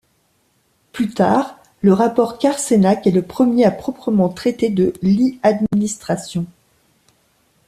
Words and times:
Plus 0.93 1.13
tard, 1.13 1.59
le 1.83 1.93
rapport 1.93 2.39
Carcenac, 2.39 3.05
est 3.05 3.11
le 3.11 3.21
premier 3.21 3.65
à 3.65 3.69
proprement 3.71 4.29
traiter 4.29 4.69
de 4.69 4.93
l’e-administration. 5.03 6.47